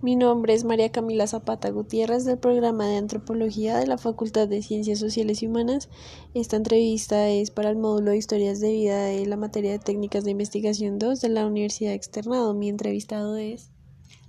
[0.00, 4.62] Mi nombre es María Camila Zapata Gutiérrez del programa de Antropología de la Facultad de
[4.62, 5.88] Ciencias Sociales y Humanas.
[6.34, 10.22] Esta entrevista es para el módulo de Historias de Vida de la materia de Técnicas
[10.22, 12.54] de Investigación 2 de la Universidad Externado.
[12.54, 13.72] Mi entrevistado es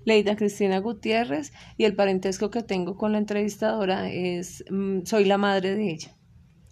[0.06, 5.38] Leida Cristina Gutiérrez y el parentesco que tengo con la entrevistadora es mm, soy la
[5.38, 6.19] madre de ella.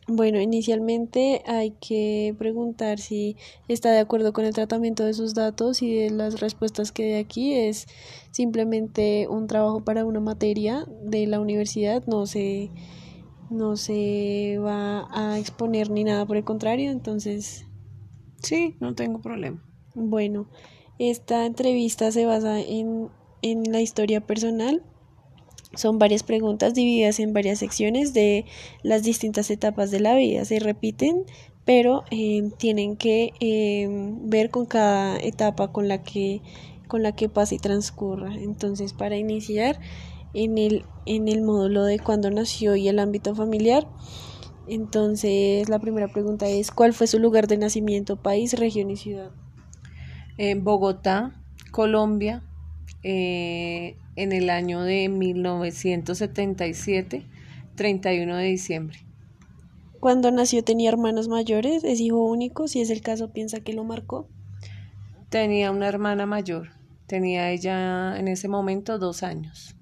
[0.09, 3.35] Bueno, inicialmente hay que preguntar si
[3.67, 7.19] está de acuerdo con el tratamiento de sus datos y de las respuestas que de
[7.19, 7.53] aquí.
[7.53, 7.87] Es
[8.31, 12.71] simplemente un trabajo para una materia de la universidad, no se,
[13.49, 17.65] no se va a exponer ni nada por el contrario, entonces...
[18.41, 19.61] Sí, no tengo problema.
[19.93, 20.47] Bueno,
[20.99, 23.09] esta entrevista se basa en,
[23.41, 24.83] en la historia personal
[25.75, 28.45] son varias preguntas divididas en varias secciones de
[28.83, 30.45] las distintas etapas de la vida.
[30.45, 31.25] Se repiten,
[31.65, 33.87] pero eh, tienen que eh,
[34.21, 36.41] ver con cada etapa con la que
[36.87, 38.33] con la que pasa y transcurra.
[38.35, 39.79] Entonces, para iniciar
[40.33, 43.87] en el, en el módulo de cuándo nació y el ámbito familiar,
[44.67, 49.31] entonces la primera pregunta es ¿cuál fue su lugar de nacimiento, país, región y ciudad?
[50.37, 52.43] En Bogotá, Colombia,
[53.03, 57.25] eh, en el año de 1977,
[57.75, 58.99] 31 de diciembre.
[59.99, 63.83] Cuando nació tenía hermanos mayores, es hijo único, si es el caso, piensa que lo
[63.83, 64.27] marcó.
[65.29, 66.69] Tenía una hermana mayor,
[67.05, 69.75] tenía ella en ese momento dos años.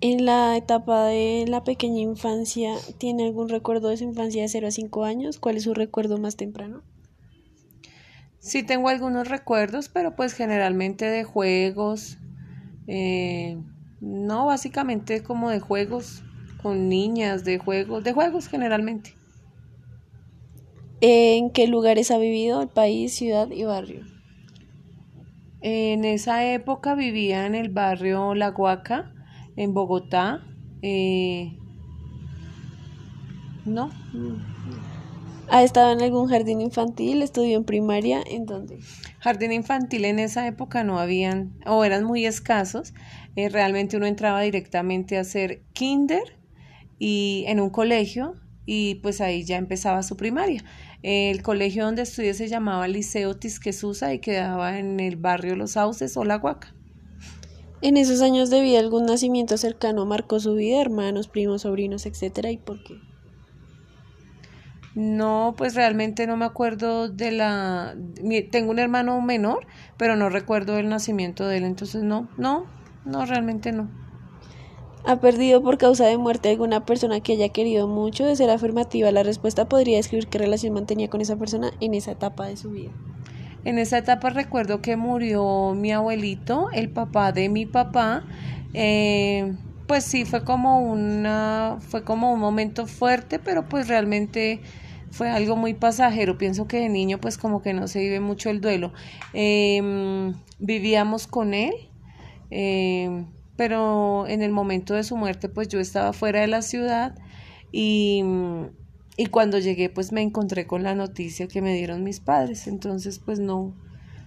[0.00, 4.68] En la etapa de la pequeña infancia, ¿tiene algún recuerdo de su infancia de 0
[4.68, 5.38] a 5 años?
[5.38, 6.82] ¿Cuál es su recuerdo más temprano?
[8.40, 12.18] Sí tengo algunos recuerdos, pero pues generalmente de juegos,
[12.86, 13.58] eh,
[14.00, 16.22] no, básicamente como de juegos
[16.62, 19.14] con niñas, de juegos, de juegos generalmente.
[21.00, 22.62] ¿En qué lugares ha vivido?
[22.62, 24.04] ¿El país, ciudad y barrio?
[25.60, 29.12] En esa época vivía en el barrio La Huaca,
[29.56, 30.44] en Bogotá.
[30.82, 31.58] Eh,
[33.64, 33.90] no,
[35.50, 37.22] ¿Ha estado en algún jardín infantil?
[37.22, 38.22] ¿Estudió en primaria?
[38.26, 38.78] ¿En dónde?
[39.18, 42.92] Jardín infantil en esa época no habían o eran muy escasos.
[43.34, 46.38] Eh, realmente uno entraba directamente a hacer kinder
[46.98, 48.34] y en un colegio
[48.66, 50.62] y pues ahí ya empezaba su primaria.
[51.02, 56.16] El colegio donde estudié se llamaba Liceo Tisquesusa y quedaba en el barrio Los Sauces
[56.18, 56.74] o La Huaca.
[57.80, 60.80] En esos años de vida, ¿algún nacimiento cercano marcó su vida?
[60.80, 63.07] Hermanos, primos, sobrinos, etcétera, ¿y por qué?
[64.98, 67.94] No, pues realmente no me acuerdo de la...
[68.50, 69.64] Tengo un hermano menor,
[69.96, 72.66] pero no recuerdo el nacimiento de él, entonces no, no,
[73.04, 73.88] no, realmente no.
[75.04, 78.26] ¿Ha perdido por causa de muerte alguna persona que haya querido mucho?
[78.26, 82.10] De ser afirmativa, la respuesta podría describir qué relación mantenía con esa persona en esa
[82.10, 82.90] etapa de su vida.
[83.64, 88.24] En esa etapa recuerdo que murió mi abuelito, el papá de mi papá.
[88.74, 89.54] Eh,
[89.86, 94.60] pues sí, fue como una, fue como un momento fuerte, pero pues realmente
[95.10, 96.38] fue algo muy pasajero.
[96.38, 98.92] Pienso que de niño pues como que no se vive mucho el duelo.
[99.32, 101.72] Em, vivíamos con él,
[102.50, 103.26] em,
[103.56, 107.14] pero en el momento de su muerte pues yo estaba fuera de la ciudad
[107.72, 108.22] y,
[109.16, 112.66] y cuando llegué pues me encontré con la noticia que me dieron mis padres.
[112.68, 113.74] Entonces pues no,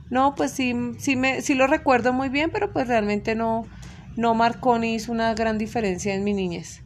[0.09, 3.65] no, pues sí, sí, me, sí lo recuerdo muy bien, pero pues realmente no,
[4.17, 6.80] no marcó ni hizo una gran diferencia en mi niñez.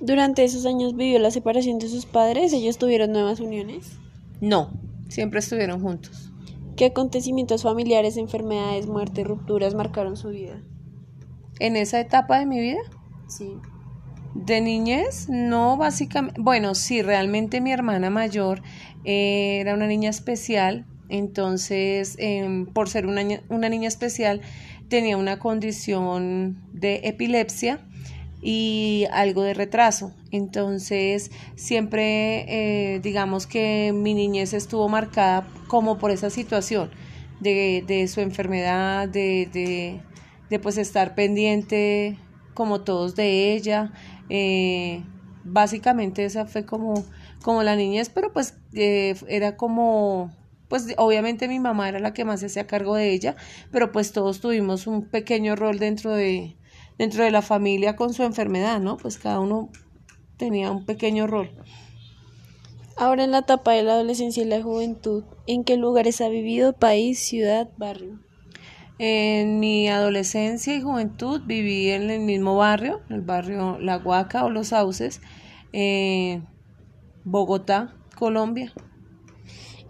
[0.00, 3.98] Durante esos años vivió la separación de sus padres, ellos tuvieron nuevas uniones.
[4.40, 4.70] No,
[5.08, 6.32] siempre estuvieron juntos.
[6.76, 10.60] ¿Qué acontecimientos familiares, enfermedades, muertes, rupturas marcaron su vida?
[11.58, 12.80] ¿En esa etapa de mi vida?
[13.28, 13.54] Sí.
[14.34, 18.62] De niñez, no, básicamente, bueno, sí, realmente mi hermana mayor
[19.04, 24.42] eh, era una niña especial, entonces, em, por ser una, una niña especial,
[24.88, 27.80] tenía una condición de epilepsia
[28.46, 30.12] y algo de retraso.
[30.30, 32.44] Entonces, siempre
[32.94, 36.90] eh, digamos que mi niñez estuvo marcada como por esa situación
[37.40, 40.00] de, de su enfermedad, de, de,
[40.48, 42.18] de, pues estar pendiente
[42.54, 43.92] como todos de ella.
[44.28, 45.02] Eh,
[45.42, 47.04] básicamente esa fue como,
[47.42, 50.30] como la niñez, pero pues eh, era como
[50.68, 53.34] pues obviamente mi mamá era la que más se hacía cargo de ella,
[53.72, 56.56] pero pues todos tuvimos un pequeño rol dentro de,
[56.98, 58.96] dentro de la familia con su enfermedad, ¿no?
[58.96, 59.70] Pues cada uno
[60.36, 61.50] tenía un pequeño rol.
[62.96, 66.72] Ahora en la etapa de la adolescencia y la juventud, ¿en qué lugares ha vivido?
[66.72, 68.18] País, ciudad, barrio.
[68.98, 74.50] En mi adolescencia y juventud viví en el mismo barrio, el barrio La Huaca o
[74.50, 75.20] Los Sauces,
[75.74, 76.40] eh,
[77.24, 78.72] Bogotá, Colombia.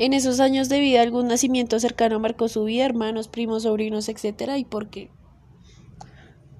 [0.00, 4.58] En esos años de vida, algún nacimiento cercano marcó su vida, hermanos, primos, sobrinos, etcétera,
[4.58, 5.10] ¿y por qué?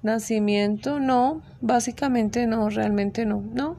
[0.07, 3.75] Nacimiento, no, básicamente no, realmente no, no.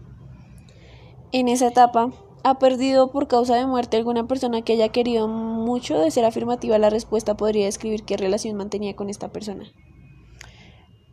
[1.32, 2.12] En esa etapa,
[2.44, 5.98] ¿ha perdido por causa de muerte alguna persona que haya querido mucho?
[5.98, 9.72] De ser afirmativa la respuesta, podría describir qué relación mantenía con esta persona.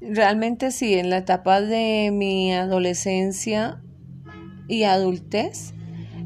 [0.02, 3.82] Realmente sí, en la etapa de mi adolescencia
[4.68, 5.74] y adultez,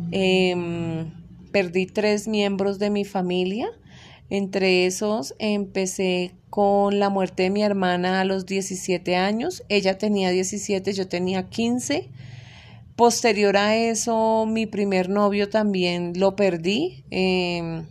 [0.09, 1.13] em,
[1.51, 3.69] perdí tres miembros de mi familia.
[4.31, 9.63] Entre esos empecé con la muerte de mi hermana a los 17 años.
[9.69, 12.10] Ella tenía 17, yo tenía 15.
[12.96, 17.04] Posterior a eso, mi primer novio también lo perdí.
[17.12, 17.86] Em,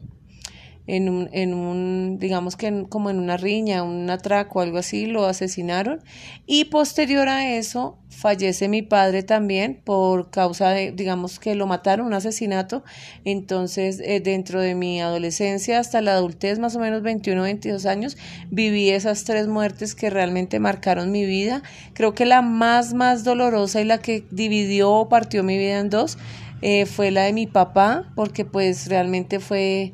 [0.89, 5.27] en un, en un digamos que como en una riña, un atraco, algo así, lo
[5.27, 6.01] asesinaron.
[6.47, 12.07] Y posterior a eso, fallece mi padre también por causa de, digamos que lo mataron,
[12.07, 12.83] un asesinato.
[13.27, 18.17] Entonces, eh, dentro de mi adolescencia hasta la adultez, más o menos 21, 22 años,
[18.51, 21.63] viví esas tres muertes que realmente marcaron mi vida.
[21.93, 25.91] Creo que la más, más dolorosa y la que dividió o partió mi vida en
[25.91, 26.17] dos
[26.63, 29.93] eh, fue la de mi papá, porque pues realmente fue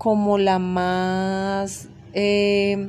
[0.00, 2.88] como la más eh,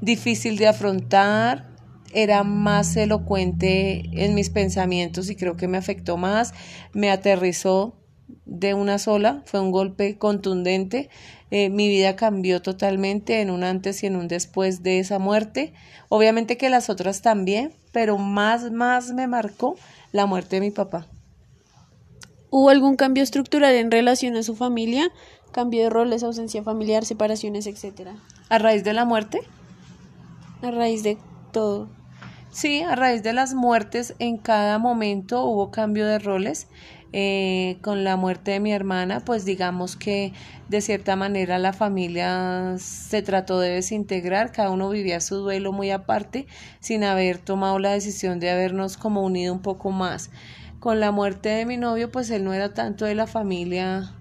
[0.00, 1.68] difícil de afrontar,
[2.12, 6.54] era más elocuente en mis pensamientos y creo que me afectó más,
[6.92, 8.00] me aterrizó
[8.46, 11.08] de una sola, fue un golpe contundente,
[11.52, 15.72] eh, mi vida cambió totalmente en un antes y en un después de esa muerte,
[16.08, 19.76] obviamente que las otras también, pero más, más me marcó
[20.10, 21.06] la muerte de mi papá.
[22.50, 25.12] ¿Hubo algún cambio estructural en relación a su familia?
[25.52, 28.14] Cambio de roles, ausencia familiar, separaciones, etcétera.
[28.48, 29.40] ¿A raíz de la muerte?
[30.62, 31.18] A raíz de
[31.52, 31.88] todo.
[32.50, 36.68] Sí, a raíz de las muertes en cada momento hubo cambio de roles.
[37.14, 40.32] Eh, con la muerte de mi hermana, pues digamos que
[40.70, 45.90] de cierta manera la familia se trató de desintegrar, cada uno vivía su duelo muy
[45.90, 46.46] aparte,
[46.80, 50.30] sin haber tomado la decisión de habernos como unido un poco más
[50.80, 54.14] con la muerte de mi novio, pues él no era tanto de la familia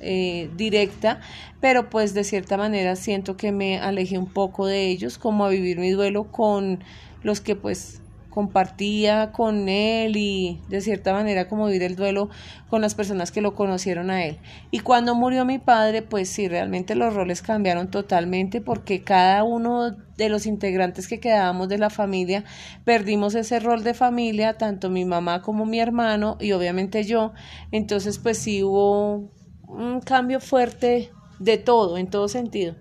[0.00, 1.20] eh, directa,
[1.60, 5.50] pero pues de cierta manera siento que me alejé un poco de ellos, como a
[5.50, 6.82] vivir mi duelo con
[7.22, 8.00] los que pues
[8.30, 12.30] compartía con él y de cierta manera como vivir el duelo
[12.68, 14.38] con las personas que lo conocieron a él.
[14.70, 19.90] Y cuando murió mi padre, pues sí, realmente los roles cambiaron totalmente porque cada uno
[19.90, 22.44] de los integrantes que quedábamos de la familia
[22.84, 27.32] perdimos ese rol de familia, tanto mi mamá como mi hermano y obviamente yo.
[27.72, 29.28] Entonces, pues sí hubo
[29.70, 32.74] un cambio fuerte de todo, en todo sentido.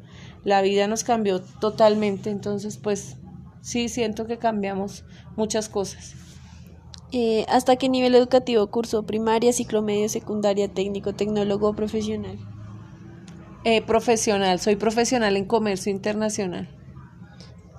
[0.44, 3.18] La vida nos cambió totalmente, entonces pues
[3.62, 5.06] sí siento que cambiamos
[5.36, 6.16] muchas cosas.
[7.12, 12.38] Eh, ¿Hasta qué nivel educativo cursó primaria, ciclo medio, secundaria, técnico, tecnólogo profesional?
[13.64, 16.70] Eh, profesional, soy profesional en comercio internacional.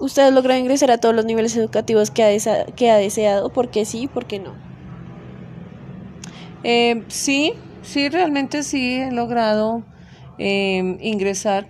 [0.00, 3.50] ¿Usted logrado ingresar a todos los niveles educativos que ha, que ha deseado?
[3.50, 4.08] ¿Por qué sí?
[4.08, 4.54] ¿Por qué no?
[6.64, 9.84] Eh, sí, sí, realmente sí he logrado
[10.38, 11.66] ingresar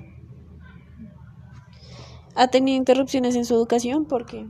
[2.40, 4.06] ¿Ha tenido interrupciones en su educación?
[4.06, 4.46] ¿Por qué?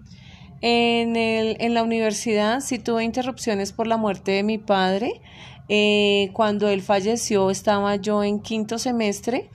[0.61, 5.21] En, el, en la universidad sí tuve interrupciones por la muerte de mi padre.
[5.69, 9.51] Eh, cuando él falleció estaba yo en quinto semestre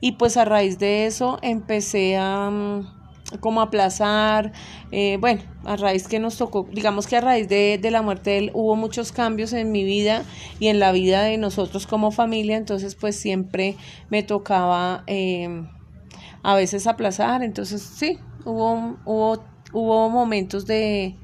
[0.00, 2.97] y pues a raíz de eso empecé a mm,
[3.40, 4.52] como aplazar,
[4.90, 8.30] eh, bueno, a raíz que nos tocó, digamos que a raíz de, de, la muerte
[8.30, 10.24] de él hubo muchos cambios en mi vida
[10.58, 13.76] y en la vida de nosotros como familia, entonces pues siempre
[14.10, 15.04] me tocaba...
[15.06, 15.66] Eh,
[16.42, 21.16] a veces aplazar, entonces sí, hubo, hubo, hubo momentos de,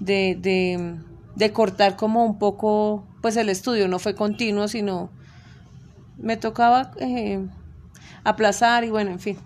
[0.00, 0.98] de,
[1.36, 5.10] de, cortar como un poco, pues el estudio no fue continuo, sino
[6.16, 7.46] me tocaba eh,
[8.24, 9.38] aplazar y bueno, en fin.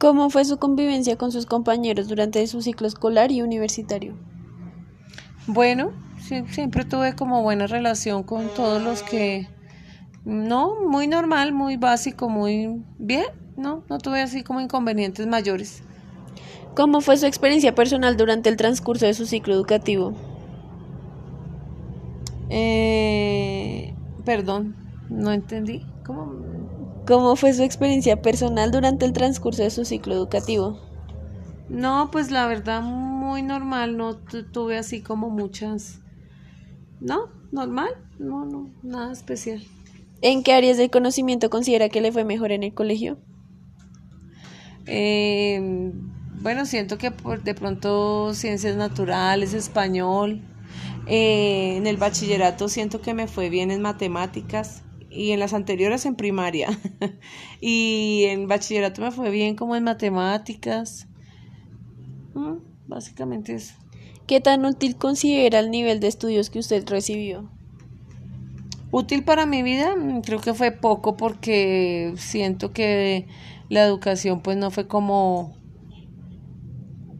[0.00, 4.16] ¿Cómo fue su convivencia con sus compañeros durante su ciclo escolar y universitario?
[5.46, 9.48] Bueno, siempre tuve como buena relación con todos los que,
[10.24, 13.26] no, muy normal, muy básico, muy bien
[13.60, 15.82] no, no tuve así como inconvenientes mayores.
[16.74, 20.14] ¿Cómo fue su experiencia personal durante el transcurso de su ciclo educativo?
[22.48, 24.76] Eh, perdón,
[25.08, 25.84] no entendí.
[26.04, 26.49] ¿Cómo?
[27.10, 30.78] ¿Cómo fue su experiencia personal durante el transcurso de su ciclo educativo?
[31.68, 35.98] No, pues la verdad muy normal, no tuve así como muchas...
[37.00, 37.88] No, normal,
[38.20, 39.60] no, no, nada especial.
[40.22, 43.18] ¿En qué áreas del conocimiento considera que le fue mejor en el colegio?
[44.86, 45.90] Eh,
[46.40, 50.42] bueno, siento que por de pronto ciencias naturales, español.
[51.08, 56.06] Eh, en el bachillerato siento que me fue bien en matemáticas y en las anteriores
[56.06, 56.68] en primaria.
[57.60, 61.08] y en bachillerato me fue bien como en matemáticas.
[62.34, 63.74] Mm, básicamente eso.
[64.26, 67.50] ¿Qué tan útil considera el nivel de estudios que usted recibió?
[68.92, 73.26] Útil para mi vida, mm, creo que fue poco porque siento que
[73.68, 75.54] la educación pues no fue como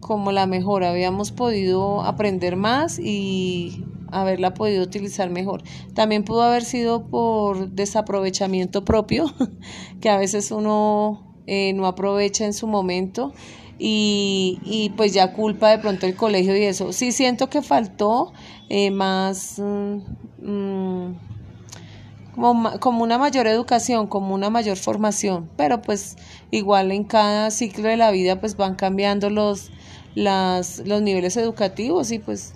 [0.00, 5.62] como la mejor, habíamos podido aprender más y haberla podido utilizar mejor.
[5.94, 9.26] También pudo haber sido por desaprovechamiento propio,
[10.00, 13.32] que a veces uno eh, no aprovecha en su momento
[13.78, 16.92] y, y, pues ya culpa de pronto el colegio y eso.
[16.92, 18.32] Sí siento que faltó
[18.68, 19.58] eh, más...
[19.58, 20.00] Mm,
[20.42, 21.30] mm,
[22.34, 26.16] como, como, una mayor educación, como una mayor formación, pero pues
[26.50, 29.70] igual en cada ciclo de la vida pues van cambiando los,
[30.14, 32.54] las, los niveles educativos y pues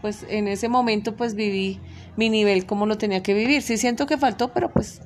[0.00, 1.80] pues en ese momento pues viví
[2.16, 3.62] mi nivel como lo tenía que vivir.
[3.62, 5.00] Sí siento que faltó, pero pues...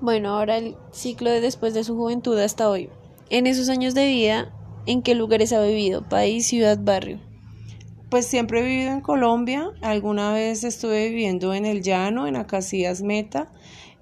[0.00, 2.90] Bueno, ahora el ciclo de después de su juventud hasta hoy.
[3.30, 4.52] En esos años de vida,
[4.86, 6.08] ¿en qué lugares ha vivido?
[6.08, 7.18] País, ciudad, barrio.
[8.10, 9.70] Pues siempre he vivido en Colombia.
[9.82, 13.50] Alguna vez estuve viviendo en el llano, en Acacias Meta.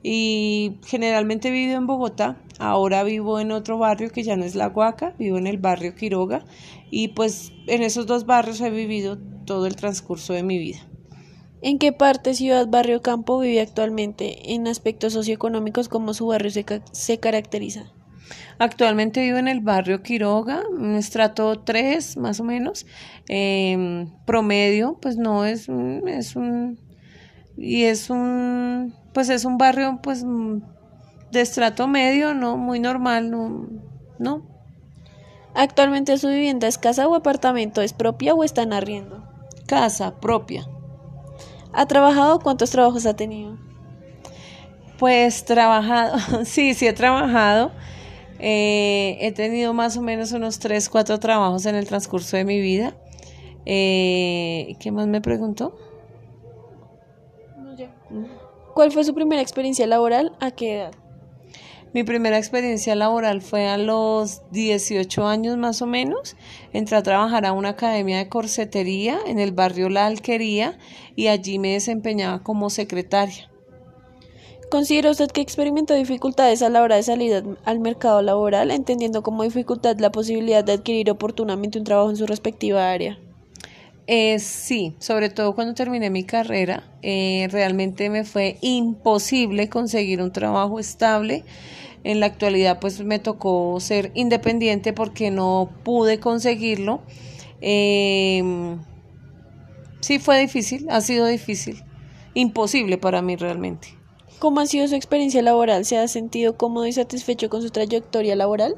[0.06, 2.36] Y generalmente he vivido en Bogotá.
[2.58, 5.94] Ahora vivo en otro barrio que ya no es La Guaca, vivo en el barrio
[5.94, 6.44] Quiroga.
[6.90, 10.86] Y pues en esos dos barrios he vivido todo el transcurso de mi vida.
[11.62, 14.52] ¿En qué parte, ciudad, barrio, campo vive actualmente?
[14.52, 17.90] En aspectos socioeconómicos, ¿cómo su barrio se, se caracteriza?
[18.58, 22.86] Actualmente vivo en el barrio Quiroga, un estrato 3 más o menos.
[23.28, 25.68] Em, promedio, pues no es,
[26.06, 26.78] es un...
[27.56, 28.94] Y es un...
[29.12, 30.24] Pues es un barrio pues
[31.30, 32.56] de estrato medio, ¿no?
[32.56, 33.68] Muy normal, ¿no?
[34.18, 34.42] ¿no?
[35.54, 37.80] ¿Actualmente su vivienda es casa o apartamento?
[37.80, 39.22] ¿Es propia o está en arriendo?
[39.66, 40.66] Casa propia.
[41.72, 42.40] ¿Ha trabajado?
[42.40, 43.56] ¿Cuántos trabajos ha tenido?
[44.98, 47.72] Pues trabajado, sí, sí he trabajado.
[48.40, 52.60] Eh, he tenido más o menos unos 3, 4 trabajos en el transcurso de mi
[52.60, 52.94] vida.
[53.64, 55.76] Eh, ¿Qué más me preguntó?
[58.74, 60.36] ¿Cuál fue su primera experiencia laboral?
[60.40, 60.94] ¿A qué edad?
[61.94, 66.34] Mi primera experiencia laboral fue a los 18 años más o menos.
[66.72, 70.76] Entré a trabajar a una academia de corsetería en el barrio La Alquería
[71.14, 73.48] y allí me desempeñaba como secretaria.
[74.72, 79.44] ¿Considera usted que experimentó dificultades a la hora de salir al mercado laboral, entendiendo como
[79.44, 83.20] dificultad la posibilidad de adquirir oportunamente un trabajo en su respectiva área?
[84.06, 90.30] Eh, sí, sobre todo cuando terminé mi carrera, eh, realmente me fue imposible conseguir un
[90.30, 91.44] trabajo estable
[92.04, 97.00] en la actualidad pues me tocó ser independiente porque no pude conseguirlo.
[97.62, 98.78] Em,
[100.00, 101.82] sí fue difícil, ha sido difícil,
[102.34, 103.88] imposible para mí realmente.
[104.38, 105.86] ¿Cómo ha sido su experiencia laboral?
[105.86, 108.76] ¿Se ha sentido cómodo y satisfecho con su trayectoria laboral?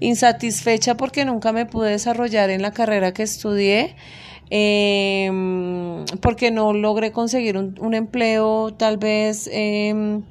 [0.00, 3.94] Insatisfecha porque nunca me pude desarrollar en la carrera que estudié.
[4.52, 10.22] Em, porque no logré conseguir un, empleo tal vez eh,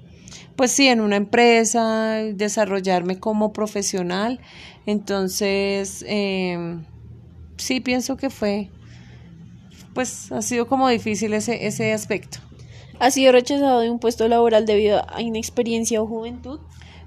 [0.59, 4.41] pues sí, en una empresa, desarrollarme como profesional.
[4.85, 6.83] Entonces, em,
[7.55, 8.69] sí pienso que fue,
[9.93, 12.39] pues ha sido como difícil ese, ese aspecto.
[12.99, 16.59] ¿Ha sido rechazado de un puesto laboral debido a inexperiencia o juventud?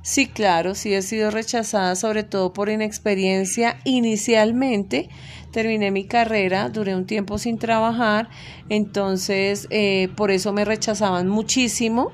[0.03, 3.79] Sí, claro, sí he sido rechazada, sobre todo por inexperiencia.
[3.85, 5.09] Inicialmente
[5.53, 8.29] terminé mi carrera, duré un tiempo sin trabajar,
[8.69, 12.11] entonces eh, por eso me rechazaban muchísimo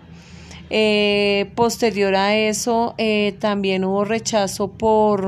[0.71, 5.27] eh, posterior a eso, eh, también hubo rechazo por,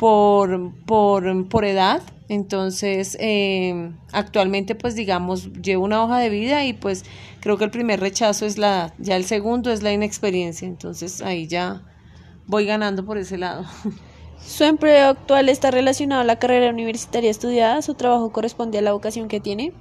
[0.00, 2.00] por, por, por edad.
[2.30, 7.04] Entonces, eh, actualmente, pues digamos, llevo una hoja de vida y pues
[7.40, 10.66] creo que el primer rechazo es la edad, ya el segundo es la inexperiencia.
[10.66, 11.82] Entonces, ahí ya
[12.46, 13.66] voy ganando por ese lado.
[14.42, 17.82] ¿Su empleo actual está relacionado a la carrera universitaria estudiada?
[17.82, 19.74] ¿Su trabajo corresponde a la vocación que tiene?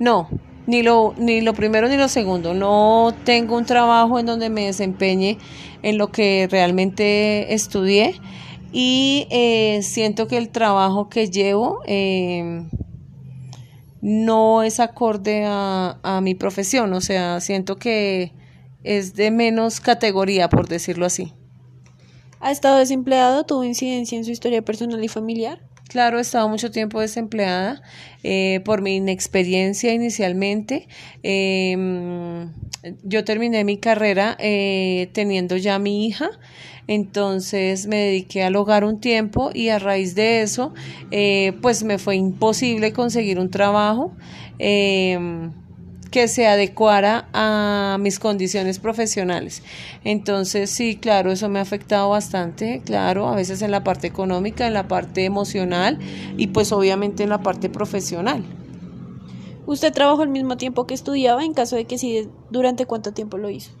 [0.00, 0.28] No,
[0.66, 2.52] ni lo, ni lo primero ni lo segundo.
[2.52, 5.38] No tengo un trabajo en donde me desempeñe
[5.82, 8.20] en lo que realmente estudié
[8.72, 12.70] y eh, siento que el trabajo que llevo em,
[14.00, 18.32] no es acorde a, a mi profesión, o sea, siento que
[18.82, 21.32] es de menos categoría, por decirlo así.
[22.40, 23.44] ¿Ha estado desempleado?
[23.44, 25.60] ¿Tuvo incidencia en su historia personal y familiar?
[25.88, 27.82] Claro, he estado mucho tiempo desempleada
[28.22, 30.88] eh, por mi inexperiencia inicialmente.
[31.22, 32.50] Em,
[33.04, 36.30] yo terminé mi carrera eh, teniendo ya mi hija,
[36.86, 40.74] entonces me dediqué al hogar un tiempo y a raíz de eso,
[41.10, 44.12] eh, pues me fue imposible conseguir un trabajo.
[44.58, 45.52] Em,
[46.12, 49.62] que se adecuara a mis condiciones profesionales.
[50.04, 54.66] Entonces, sí, claro, eso me ha afectado bastante, claro, a veces en la parte económica,
[54.66, 55.98] en la parte emocional
[56.36, 58.44] y pues obviamente en la parte profesional.
[59.64, 61.44] ¿Usted trabajó al mismo tiempo que estudiaba?
[61.44, 63.72] En caso de que sí, ¿durante cuánto tiempo lo hizo?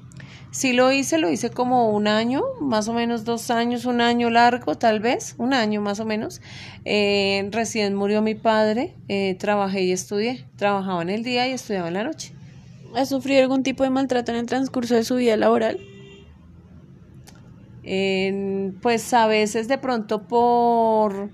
[0.52, 4.28] Sí lo hice, lo hice como un año, más o menos dos años, un año
[4.28, 6.42] largo tal vez, un año más o menos.
[6.84, 11.88] Eh, recién murió mi padre, eh, trabajé y estudié, trabajaba en el día y estudiaba
[11.88, 12.34] en la noche.
[12.94, 15.80] ¿Ha sufrido algún tipo de maltrato en el transcurso de su vida laboral?
[18.80, 21.30] pues a veces de pronto por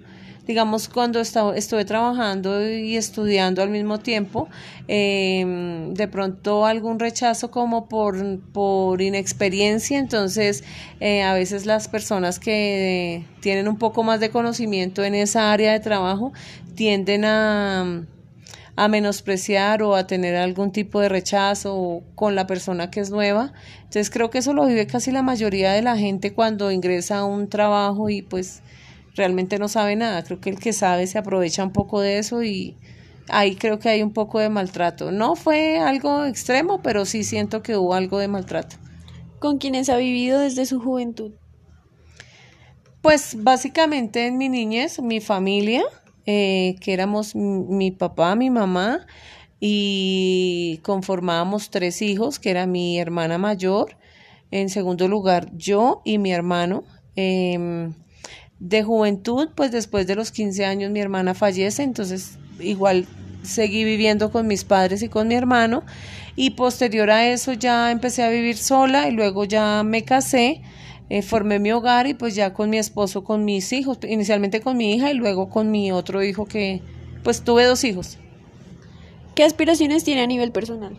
[0.49, 4.49] digamos, cuando estuve trabajando y estudiando al mismo tiempo,
[4.89, 10.65] em, de pronto algún rechazo como por, por inexperiencia, entonces
[11.01, 15.73] eh, a veces las personas que tienen un poco más de conocimiento en esa área
[15.73, 16.33] de trabajo
[16.75, 18.03] tienden a
[18.79, 23.53] a menospreciar o a tener algún tipo de rechazo con la persona que es nueva.
[23.79, 27.25] Entonces creo que eso lo vive casi la mayoría de la gente cuando ingresa a
[27.25, 28.63] un trabajo y pues
[29.19, 30.25] realmente no sabe nada.
[30.25, 32.77] Creo que el que sabe se aprovecha un poco de eso y
[33.29, 35.13] ahí creo que hay un poco de maltrato.
[35.13, 38.77] No fue algo extremo, pero sí siento que hubo algo de maltrato.
[39.39, 41.33] ¿Con quiénes ha vivido desde su juventud?
[43.03, 45.83] Pues básicamente en mi niñez, mi familia,
[46.27, 49.07] eh, que éramos mi papá, mi mamá,
[49.61, 53.97] y conformábamos tres hijos, que era mi hermana mayor,
[54.51, 56.85] en segundo lugar yo y mi hermano.
[57.17, 57.95] Em,
[58.61, 63.07] de juventud, pues después de los 15 años mi hermana fallece, entonces igual
[63.43, 65.85] seguí viviendo con mis padres y con mi hermano
[66.35, 70.63] y posterior a eso ya empecé a vivir sola y luego ya me casé,
[71.09, 74.77] eh, formé mi hogar y pues ya con mi esposo, con mis hijos, inicialmente con
[74.77, 76.81] mi hija y luego con mi otro hijo que
[77.25, 78.19] pues tuve dos hijos.
[79.35, 80.97] ¿Qué aspiraciones tiene a nivel personal?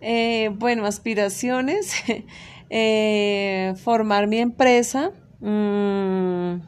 [0.00, 1.92] Eh, bueno, aspiraciones.
[2.70, 5.12] eh, formar mi empresa.
[5.40, 6.60] Mm,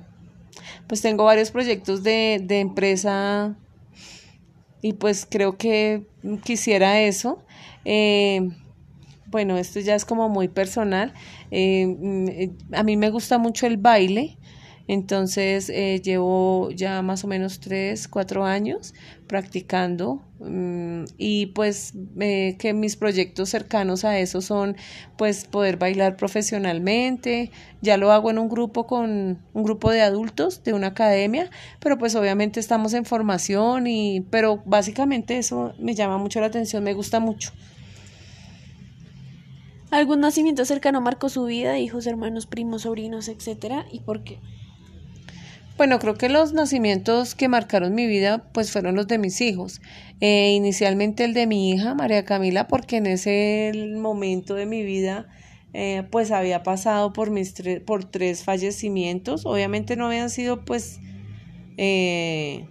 [0.87, 3.57] pues tengo varios proyectos de, de empresa
[4.83, 6.07] y pues creo que
[6.45, 7.43] quisiera eso.
[7.85, 8.49] Eh,
[9.27, 11.13] bueno, esto ya es como muy personal.
[11.51, 14.39] Eh, mm, a mí me gusta mucho el baile.
[14.93, 18.93] Entonces eh, llevo ya más o menos tres, cuatro años
[19.29, 24.77] practicando mm, y pues eh, que mis proyectos cercanos a eso son
[25.17, 27.53] pues poder bailar profesionalmente.
[27.81, 31.49] Ya lo hago en un grupo con un grupo de adultos de una academia,
[31.79, 36.83] pero pues obviamente estamos en formación y pero básicamente eso me llama mucho la atención,
[36.83, 37.53] me gusta mucho.
[39.93, 43.87] ¿Algún nacimiento cercano marcó su vida, hijos, hermanos, primos, sobrinos, etcétera?
[43.93, 44.41] ¿Y por qué?
[45.81, 49.81] Bueno, creo que los nacimientos que marcaron mi vida pues fueron los de mis hijos.
[50.21, 55.31] Eh, inicialmente el de mi hija, María Camila, porque en ese momento de mi vida
[55.73, 57.55] eh, pues había pasado por, mis
[57.87, 59.47] por tres fallecimientos.
[59.47, 61.01] Obviamente no habían sido pues...
[61.79, 62.69] Eh,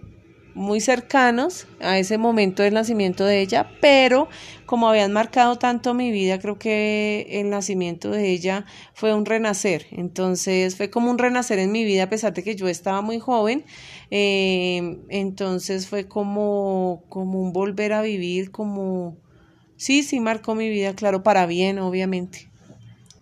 [0.54, 4.28] muy cercanos a ese momento del nacimiento de ella, pero
[4.66, 9.86] como habían marcado tanto mi vida, creo que el nacimiento de ella fue un renacer.
[9.90, 13.18] Entonces fue como un renacer en mi vida, a pesar de que yo estaba muy
[13.18, 13.64] joven.
[14.10, 19.16] Eh, entonces fue como, como un volver a vivir, como...
[19.76, 22.50] Sí, sí, marcó mi vida, claro, para bien, obviamente.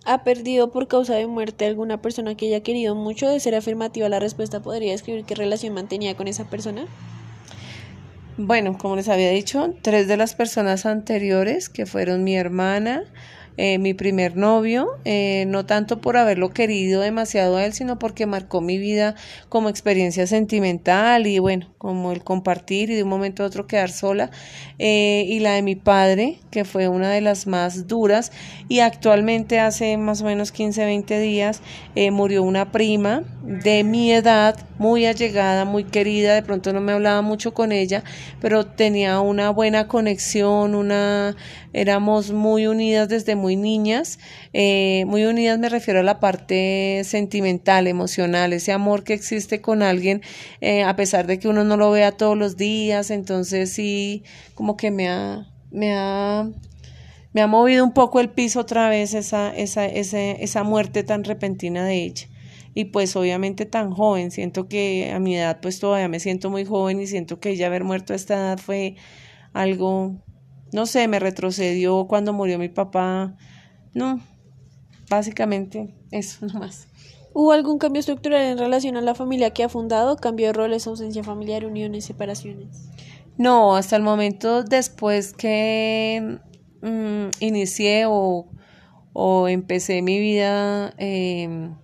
[0.05, 3.29] ¿Ha perdido por causa de muerte alguna persona que haya querido mucho?
[3.29, 6.87] De ser afirmativa la respuesta, ¿podría describir qué relación mantenía con esa persona?
[8.41, 13.03] Bueno, como les había dicho, tres de las personas anteriores, que fueron mi hermana,
[13.61, 18.25] eh, mi primer novio, eh, no tanto por haberlo querido demasiado a él, sino porque
[18.25, 19.17] marcó mi vida
[19.49, 23.91] como experiencia sentimental y bueno, como el compartir y de un momento a otro quedar
[23.91, 24.31] sola,
[24.79, 28.31] eh, y la de mi padre, que fue una de las más duras,
[28.69, 31.61] y actualmente hace más o menos 15, 20 días
[32.13, 37.23] murió una prima de mi edad, muy allegada, muy querida, de pronto no me hablaba
[37.23, 38.05] mucho con ella,
[38.41, 41.35] pero tenía una buena conexión, una
[41.73, 44.19] éramos muy unidas desde muy niñas,
[44.53, 49.83] eh, muy unidas me refiero a la parte sentimental, emocional, ese amor que existe con
[49.83, 50.23] alguien,
[50.61, 54.77] eh, a pesar de que uno no lo vea todos los días, entonces sí, como
[54.77, 56.49] que me ha, me ha
[57.33, 61.25] me ha movido un poco el piso otra vez esa, esa, esa, esa muerte tan
[61.25, 62.27] repentina de ella.
[62.75, 66.65] Y pues obviamente tan joven, siento que a mi edad pues todavía me siento muy
[66.65, 68.97] joven y siento que ella haber muerto a esta edad fue
[69.53, 70.17] algo,
[70.73, 73.37] no sé, me retrocedió cuando murió mi papá,
[73.95, 74.21] no,
[75.09, 76.89] básicamente eso nomás.
[77.35, 80.17] ¿Hubo algún cambio estructural en relación a la familia que ha fundado?
[80.17, 82.89] ¿Cambio de roles, ausencia familiar, uniones, separaciones?
[83.37, 86.39] No, hasta el momento después que
[86.83, 88.49] mm, inicié o,
[89.49, 91.77] empecé mi vida em,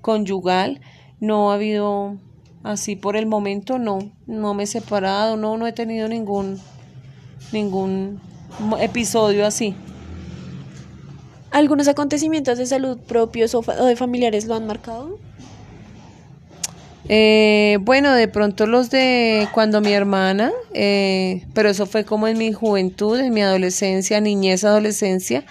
[0.00, 0.80] conyugal,
[1.18, 2.18] no ha habido
[2.62, 6.60] así por el momento, no, no me he separado, no, no he tenido ningún,
[7.54, 8.20] ningún
[8.78, 9.74] episodio así.
[11.50, 15.18] ¿Algunos acontecimientos de salud propios o de familiares lo han marcado?
[17.08, 22.38] Eh, bueno, de pronto los de cuando mi hermana, eh, pero eso fue como en
[22.38, 25.44] mi juventud, en mi adolescencia, niñez, adolescencia.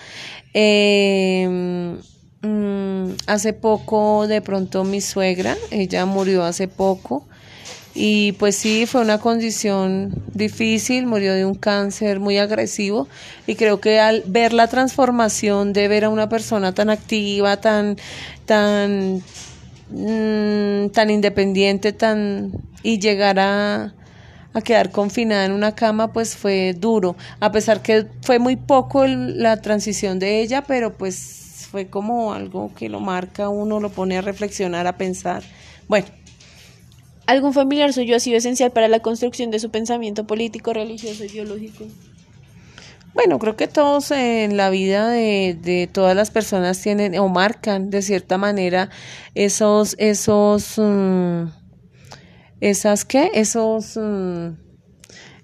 [0.53, 1.97] Eh,
[2.41, 7.27] mm, hace poco, de pronto mi suegra, ella murió hace poco.
[7.95, 13.07] Y pues sí, fue una condición difícil, murió de un cáncer muy agresivo.
[13.45, 17.97] Y creo que al ver la transformación de ver a una persona tan activa, tan,
[18.45, 19.23] tan
[19.95, 22.51] Mm, tan independiente tan
[22.81, 23.93] y llegar a,
[24.53, 27.15] a, quedar confinada en una cama pues fue duro.
[27.39, 32.71] A pesar que fue muy poco la transición de ella pero pues fue como algo
[32.75, 35.43] que lo marca uno lo pone a reflexionar a pensar.
[35.87, 36.07] Bueno
[37.25, 41.27] algún familiar suyo ha sido esencial para la construcción de su pensamiento político religioso y
[41.27, 41.85] ideológico
[43.13, 47.91] bueno, creo que todos en la vida de, de todas las personas tienen o marcan
[47.91, 48.89] de cierta manera
[49.35, 51.43] esos, esos, mm,
[52.59, 54.62] esas qué, esos, mm,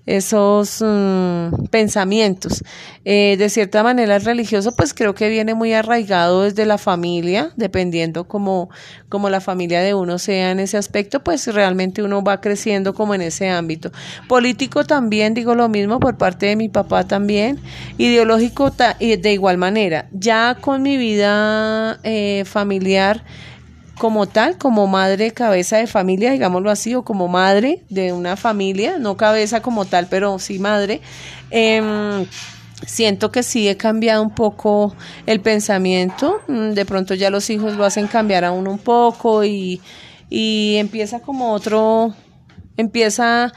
[0.10, 2.64] esos mm, pensamientos.
[3.06, 7.52] Eh, de cierta manera el religioso pues creo que viene muy arraigado desde la familia,
[7.56, 8.70] dependiendo como,
[9.08, 13.14] como la familia de uno sea en ese aspecto, pues realmente uno va creciendo como
[13.14, 13.92] en ese ámbito.
[14.28, 17.60] Político también digo lo mismo por parte de mi papá también,
[18.00, 20.08] ideológico de igual manera.
[20.12, 23.24] Ya con mi vida eh, familiar,
[24.00, 28.98] como tal, como madre cabeza de familia, digámoslo así, o como madre de una familia,
[28.98, 31.02] no cabeza como tal, pero sí madre,
[31.52, 32.26] em,
[32.88, 37.76] siento que sí he cambiado un poco el pensamiento, mm, de pronto ya los hijos
[37.76, 39.82] lo hacen cambiar a uno un poco y,
[40.30, 42.14] y empieza como otro,
[42.78, 43.52] empieza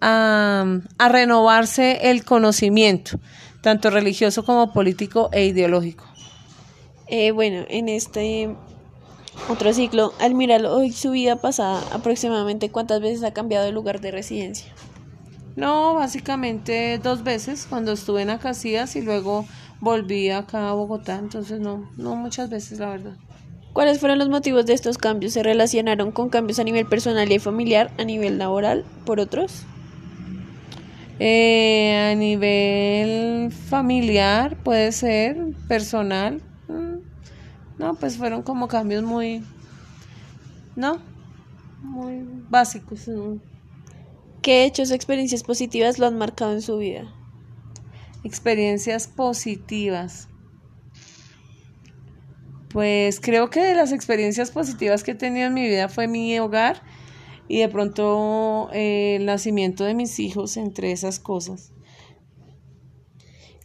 [0.00, 0.64] a,
[1.10, 3.18] renovarse el conocimiento,
[3.62, 6.04] tanto religioso como político e ideológico.
[7.08, 8.54] Eh, bueno, en este
[9.48, 14.00] otro ciclo, al mirar hoy su vida pasada, aproximadamente cuántas veces ha cambiado de lugar
[14.00, 14.72] de residencia.
[15.56, 19.44] No, básicamente dos veces, cuando estuve en Acacias y luego
[19.80, 23.16] volví acá a Bogotá, entonces no, no muchas veces, la verdad.
[23.72, 25.32] ¿Cuáles fueron los motivos de estos cambios?
[25.32, 29.64] ¿Se relacionaron con cambios a nivel personal y familiar, a nivel laboral, por otros?
[31.20, 36.40] Eh, a nivel familiar puede ser, personal,
[37.78, 39.44] no, pues fueron como cambios muy,
[40.74, 40.98] ¿no?
[41.82, 43.08] Muy básicos.
[44.42, 47.12] ¿Qué hechos, experiencias positivas lo han marcado en su vida?
[48.24, 50.28] Experiencias positivas.
[52.70, 56.38] Pues creo que de las experiencias positivas que he tenido en mi vida fue mi
[56.38, 56.82] hogar
[57.46, 61.72] y de pronto eh, el nacimiento de mis hijos entre esas cosas.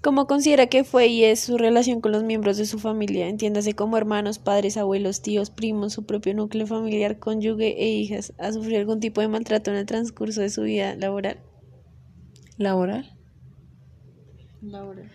[0.03, 3.29] ¿Cómo considera que fue y es su relación con los miembros de su familia?
[3.29, 8.33] Entiéndase como hermanos, padres, abuelos, tíos, primos, su propio núcleo familiar, cónyuge e hijas.
[8.37, 11.39] ¿Ha sufrido algún tipo de maltrato en el transcurso de su vida laboral?
[12.57, 13.17] ¿Laboral?
[14.61, 15.09] Laboral.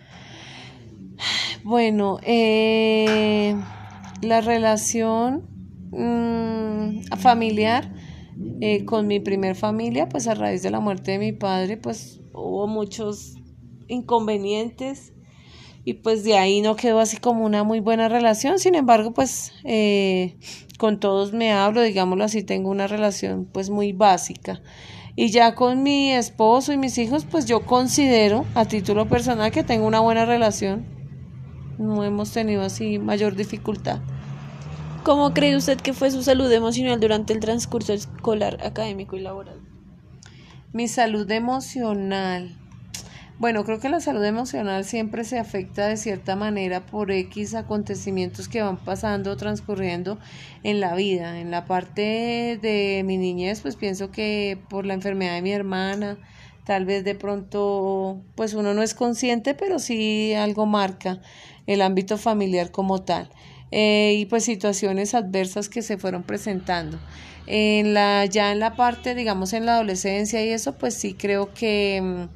[1.63, 3.55] Bueno, eh,
[4.23, 5.43] la relación
[5.91, 7.93] mm, familiar
[8.59, 12.21] eh, con mi primer familia, pues a raíz de la muerte de mi padre, pues
[12.33, 13.35] hubo muchos
[13.89, 15.11] inconvenientes
[15.83, 18.59] y pues de ahí no quedó así como una muy buena relación.
[18.59, 20.37] Sin embargo, pues eh,
[20.77, 24.61] con todos me hablo, digámoslo así, tengo una relación pues muy básica.
[25.15, 29.63] Y ya con mi esposo y mis hijos, pues yo considero a título personal que
[29.63, 30.85] tengo una buena relación.
[31.77, 34.01] No hemos tenido así mayor dificultad.
[35.03, 39.59] ¿Cómo cree usted que fue su salud emocional durante el transcurso escolar, académico y laboral?
[40.71, 42.58] Mi salud emocional.
[43.39, 48.49] Bueno, creo que la salud emocional siempre se afecta de cierta manera por X acontecimientos
[48.49, 50.19] que van pasando, transcurriendo
[50.63, 51.39] en la vida.
[51.39, 56.17] En la parte de mi niñez, pues pienso que por la enfermedad de mi hermana,
[56.65, 61.21] tal vez de pronto, pues uno no es consciente, pero sí algo marca
[61.65, 63.29] el ámbito familiar como tal.
[63.71, 66.99] Eh, y pues situaciones adversas que se fueron presentando.
[67.47, 71.53] En la, ya en la parte, digamos, en la adolescencia y eso, pues sí creo
[71.53, 72.27] que mm,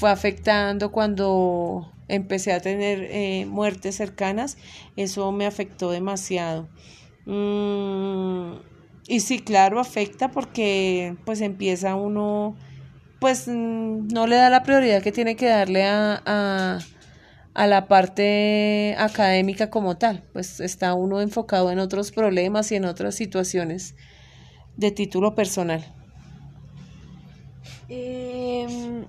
[0.00, 4.56] fue afectando cuando empecé a tener eh, muertes cercanas,
[4.96, 6.70] eso me afectó demasiado.
[7.26, 8.54] Mm,
[9.06, 12.56] y sí, claro, afecta porque pues empieza uno
[13.20, 16.78] pues mm, no le da la prioridad que tiene que darle a, a,
[17.52, 22.86] a, la parte académica como tal, pues está uno enfocado en otros problemas y en
[22.86, 23.96] otras situaciones
[24.78, 25.84] de título personal.
[27.90, 29.04] Em,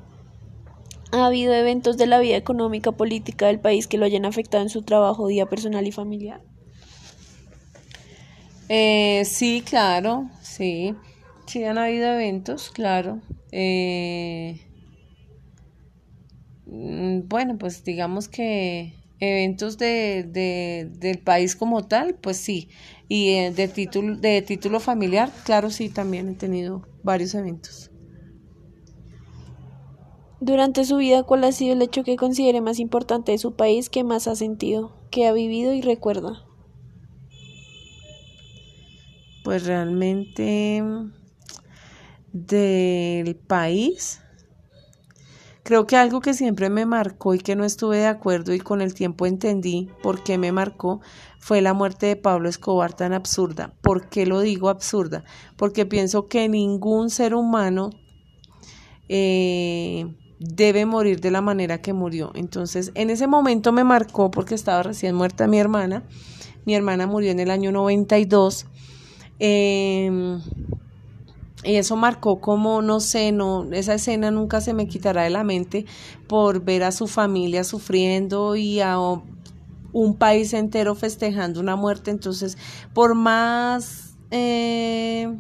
[1.12, 4.69] ¿Ha habido eventos de la vida económica, política del país que lo hayan afectado en
[4.69, 6.41] su trabajo, día personal y familiar?
[8.69, 10.95] Eh, sí, claro, sí.
[11.45, 13.21] Sí, han habido eventos, claro.
[13.52, 14.62] Eh,
[16.65, 22.69] mm, bueno, pues digamos que eventos de, de, del país como tal, pues sí.
[23.08, 27.90] Y eh, de, título, de título familiar, claro, sí, también he tenido varios eventos.
[30.43, 33.91] Durante su vida, ¿cuál ha sido el hecho que considere más importante de su país
[33.91, 36.43] que más ha sentido, que ha vivido y recuerda?
[39.43, 40.84] Pues realmente
[42.34, 44.19] del país.
[45.62, 48.82] Creo que algo que siempre me marcó y que no estuve de acuerdo y con
[48.82, 51.01] el tiempo entendí por qué me marcó
[51.39, 53.75] fue la muerte de Pablo Escobar tan absurda.
[53.84, 55.23] ¿Por qué lo digo absurda?
[55.56, 57.91] Porque pienso que ningún ser humano
[59.08, 62.32] eh, debe morir de la manera que murió.
[62.34, 66.04] Entonces, en ese momento me marcó porque estaba recién muerta mi hermana.
[66.65, 68.65] Mi hermana murió en el año 92.
[69.39, 70.41] Eh, em,
[71.63, 75.43] y eso marcó como, no sé, no, esa escena nunca se me quitará de la
[75.43, 75.86] mente
[76.27, 82.10] por ver a su familia sufriendo y a un país entero festejando una muerte.
[82.10, 82.58] Entonces,
[82.95, 85.32] por más eh,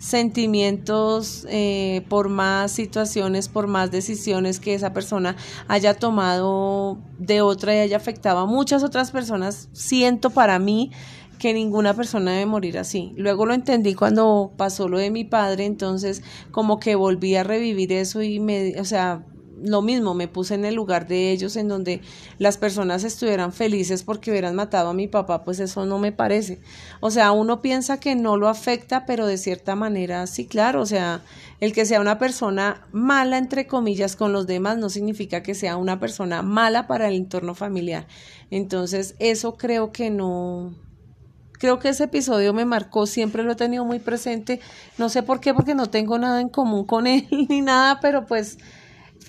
[0.00, 5.36] sentimientos, eh, por más situaciones, por más decisiones que esa persona
[5.68, 10.90] haya tomado de otra y haya afectado a muchas otras personas, siento para mí
[11.38, 13.12] que ninguna persona debe morir así.
[13.16, 17.92] Luego lo entendí cuando pasó lo de mi padre, entonces como que volví a revivir
[17.92, 19.22] eso y me, o sea,
[19.62, 22.00] lo mismo, me puse en el lugar de ellos en donde
[22.38, 26.60] las personas estuvieran felices porque hubieran matado a mi papá, pues eso no me parece.
[27.00, 30.86] O sea, uno piensa que no lo afecta, pero de cierta manera sí, claro, o
[30.86, 31.22] sea,
[31.60, 35.76] el que sea una persona mala, entre comillas, con los demás no significa que sea
[35.76, 38.06] una persona mala para el entorno familiar.
[38.50, 40.74] Entonces, eso creo que no,
[41.60, 44.60] Creo que ese episodio me marcó, siempre lo he tenido muy presente.
[44.96, 48.24] No sé por qué, porque no tengo nada en común con él ni nada, pero
[48.24, 48.56] pues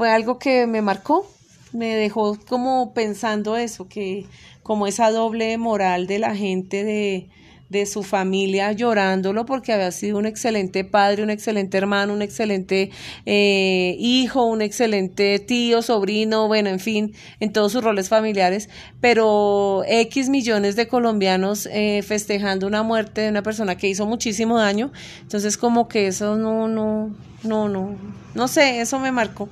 [0.02, 1.28] fue algo que me marcó.
[1.74, 4.26] Me dejó como pensando eso, que
[4.64, 7.30] como esa doble moral de la gente de,
[7.70, 12.90] de su familia llorándolo porque había sido un excelente padre, un excelente hermano, un excelente
[13.28, 18.70] eh, hijo, un excelente tío, sobrino, bueno, en fin, en todos sus roles familiares,
[19.02, 24.58] pero X millones de colombianos eh, festejando una muerte de una persona que hizo muchísimo
[24.58, 27.96] daño, entonces como que eso no, no, no, no,
[28.34, 29.48] no sé, eso me marcó.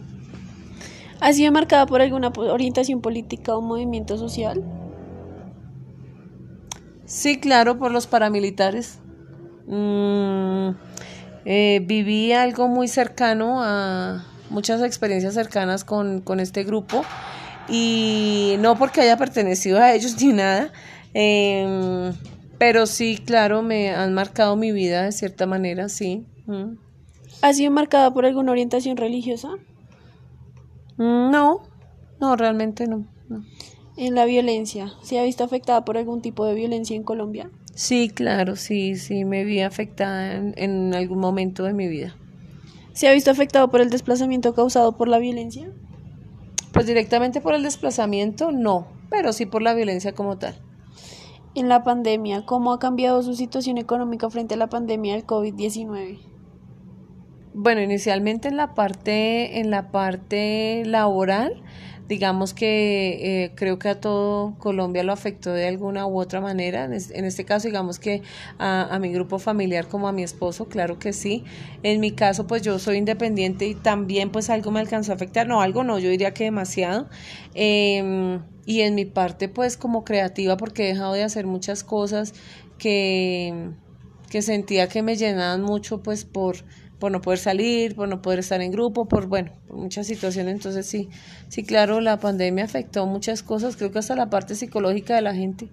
[1.21, 4.63] ¿Ha sido marcada por alguna orientación política o movimiento social?
[7.05, 8.99] Sí, claro, por los paramilitares.
[9.67, 10.69] Mm,
[11.45, 17.03] eh, viví algo muy cercano a muchas experiencias cercanas con, este grupo
[17.67, 20.71] y no porque haya pertenecido a ellos ni nada,
[21.13, 22.13] em,
[22.57, 26.25] pero sí, claro, me han marcado mi vida de cierta manera, sí.
[26.45, 26.77] Mm.
[27.41, 29.49] ¿Ha sido marcada por alguna orientación religiosa?
[30.99, 31.63] No,
[32.19, 33.07] no, realmente no
[33.99, 34.93] en la violencia.
[35.01, 37.51] ¿Se ha visto afectada por algún tipo de violencia en Colombia?
[37.75, 42.15] Sí, claro, sí, sí, me vi afectada en, algún momento de mi vida.
[42.93, 45.69] ¿Se ha visto afectado por el desplazamiento causado por la violencia?
[46.71, 50.55] Pues directamente por el desplazamiento, no, pero sí por la violencia como tal.
[51.53, 56.19] En la pandemia, ¿cómo ha cambiado su situación económica frente a la pandemia del COVID-19?
[57.53, 61.63] Bueno, inicialmente en la parte, en la parte laboral,
[62.07, 66.85] digamos que eh, creo que a todo Colombia lo afectó de alguna u otra manera.
[66.85, 68.21] En, este caso, digamos que
[68.59, 71.43] a, mi grupo familiar como a mi esposo, claro que sí.
[71.81, 75.47] En mi caso, pues yo soy independiente y también pues algo me alcanzó a afectar.
[75.47, 77.09] No, algo no, yo diría que demasiado.
[77.55, 82.33] Em, y en mi parte, pues como creativa, porque he dejado de hacer muchas cosas
[82.77, 83.71] que,
[84.29, 86.57] que sentía que me llenaban mucho, pues por
[86.99, 90.53] por no poder salir, por no poder estar en grupo, por bueno, por muchas situaciones.
[90.53, 91.09] Entonces sí,
[91.47, 95.33] sí, claro, la pandemia afectó muchas cosas, creo que hasta la parte psicológica de la
[95.33, 95.69] gente.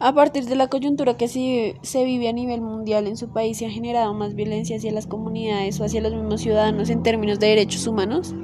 [0.00, 3.58] A partir de la coyuntura que se, se vive a nivel mundial en su país,
[3.58, 7.38] ¿se ha generado más violencia hacia las comunidades o hacia los mismos ciudadanos en términos
[7.38, 8.34] de derechos humanos?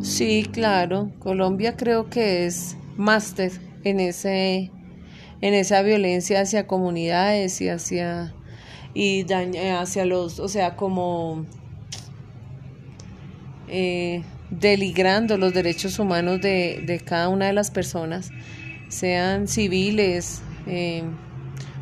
[0.00, 1.10] Sí, claro.
[1.18, 3.52] Colombia creo que es máster
[3.84, 4.70] en ese
[5.40, 8.34] en esa violencia hacia comunidades y hacia
[8.94, 11.44] y daña hacia los, o sea, como
[13.68, 18.30] eh, deligrando los derechos humanos de, de, cada una de las personas,
[18.88, 21.04] sean civiles, eh,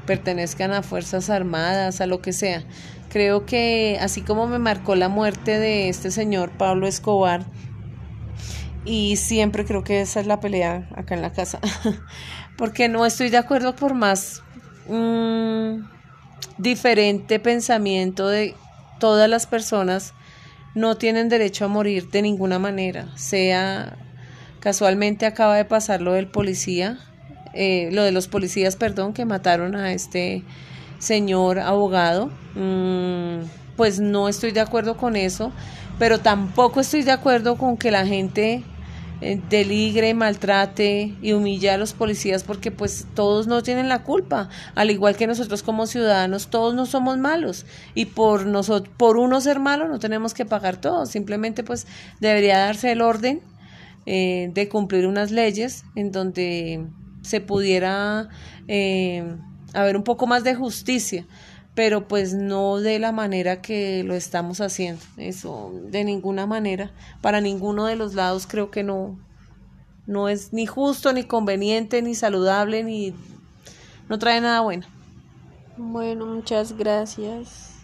[0.07, 2.65] pertenezcan a Fuerzas Armadas, a lo que sea.
[3.09, 7.47] Creo que así como me marcó la muerte de este señor Pablo Escobar,
[8.85, 11.61] y siempre creo que esa es la pelea acá en la casa,
[12.57, 14.43] porque no estoy de acuerdo por más
[14.89, 15.96] mm,
[16.59, 18.55] diferente pensamiento de
[18.99, 20.15] todas las personas
[20.75, 23.97] no tienen derecho a morir de ninguna manera, sea
[24.61, 26.99] casualmente acaba de pasar lo del policía,
[27.55, 30.43] eh, lo de los policías, perdón, que mataron a este
[30.99, 33.45] señor abogado, mm,
[33.77, 35.53] pues no estoy de acuerdo con eso,
[35.99, 38.63] pero tampoco estoy de acuerdo con que la gente
[39.21, 44.51] eh, deligre, maltrate y humille a los policías porque pues todos no tienen la culpa,
[44.75, 47.65] al igual que nosotros como ciudadanos, todos no somos malos.
[47.95, 51.87] Y por nosotros, por uno ser malo no tenemos que pagar todo, simplemente pues
[52.21, 53.41] debería darse el orden
[54.05, 56.87] eh, de cumplir unas leyes en donde
[57.23, 58.29] se pudiera
[58.69, 59.25] eh,
[59.73, 61.27] haber un poco más de justicia
[61.77, 65.03] pero pues no de la manera que lo estamos haciendo.
[65.19, 69.21] Eso de ninguna manera, para ninguno de los lados creo que no
[70.07, 73.13] no es ni justo ni conveniente ni saludable ni
[74.09, 74.87] no trae nada bueno.
[75.77, 77.75] Bueno, muchas gracias.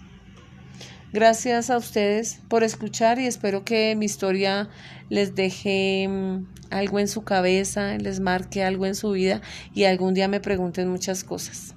[1.13, 4.71] Gracias a ustedes por escuchar y espero que mi historia
[5.11, 9.43] les deje mm, algo en su cabeza, les marque algo en su vida
[9.75, 11.75] y algún día me pregunten muchas cosas.